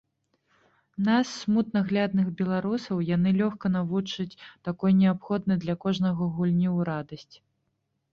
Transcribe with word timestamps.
Нас, 1.07 1.33
смутнаглядных 1.41 2.27
беларусаў, 2.39 3.03
яна 3.09 3.33
лёгка 3.41 3.71
навучыць 3.75 4.37
такой 4.69 4.91
неабходнай 5.03 5.57
для 5.67 5.75
кожнага 5.85 6.23
гульні 6.39 6.69
ў 6.75 6.89
радасць. 6.91 7.35